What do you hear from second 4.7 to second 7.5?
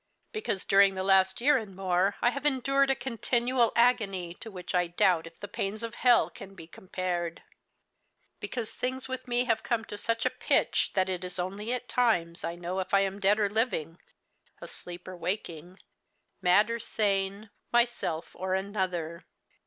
I doubt if the pains of hell can be compared.